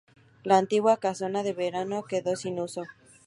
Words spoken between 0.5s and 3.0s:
antigua casona de veraneo quedó sin uso.